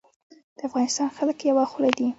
[0.57, 2.07] د افغانستان خلک یوه خوله دي